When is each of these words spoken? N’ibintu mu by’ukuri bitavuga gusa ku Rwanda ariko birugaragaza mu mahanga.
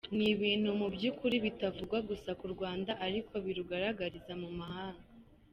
N’ibintu 0.17 0.69
mu 0.79 0.87
by’ukuri 0.95 1.35
bitavuga 1.45 1.97
gusa 2.09 2.29
ku 2.39 2.45
Rwanda 2.53 2.91
ariko 3.05 3.33
birugaragaza 3.45 4.31
mu 4.41 4.49
mahanga. 4.59 5.05